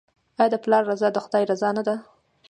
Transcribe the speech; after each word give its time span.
آیا 0.39 0.51
د 0.51 0.55
پلار 0.63 0.83
رضا 0.91 1.07
د 1.13 1.17
خدای 1.25 1.43
رضا 1.51 1.69
نه 1.77 1.83
ده؟ 1.87 1.95